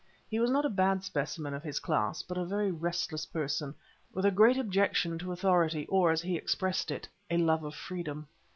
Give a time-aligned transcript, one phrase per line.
[0.31, 3.75] He was not a bad specimen of his class, but a very restless person,
[4.15, 8.25] with a great objection to authority, or, as he expressed it, "a love of freedom."